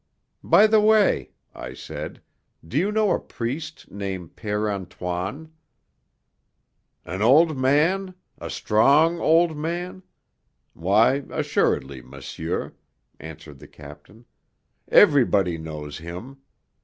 "By 0.43 0.65
the 0.65 0.81
way," 0.81 1.29
I 1.53 1.75
said, 1.75 2.23
"do 2.67 2.75
you 2.75 2.91
know 2.91 3.11
a 3.11 3.19
priest 3.19 3.91
named 3.91 4.35
Père 4.35 4.67
Antoine?" 4.67 5.53
"An 7.05 7.21
old 7.21 7.55
man? 7.55 8.15
A 8.39 8.49
strong 8.49 9.19
old 9.19 9.55
man? 9.55 10.01
Why, 10.73 11.23
assuredly, 11.29 12.01
monsieur," 12.01 12.73
answered 13.19 13.59
the 13.59 13.67
captain. 13.67 14.25
"Everybody 14.87 15.59
knows 15.59 15.99
him. 15.99 16.37